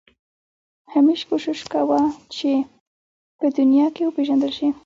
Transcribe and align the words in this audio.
همېشه 0.93 1.25
کوښښ 1.29 1.59
وکړه 1.65 2.01
چې 2.35 2.51
په 3.39 3.45
دنیا 3.57 3.87
کې 3.95 4.03
وپېژندل 4.05 4.51
شې. 4.57 4.67